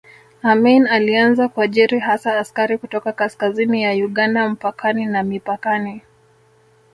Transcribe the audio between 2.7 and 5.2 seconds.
kutoka kaskazini ya Uganda mpakani